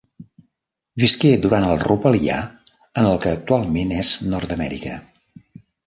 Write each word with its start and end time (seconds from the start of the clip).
Visqué 1.03 1.33
durant 1.43 1.67
el 1.67 1.83
Rupelià 1.85 2.39
en 3.03 3.13
el 3.13 3.21
que 3.27 3.37
actualment 3.37 3.97
és 4.03 4.15
Nord-amèrica. 4.35 5.03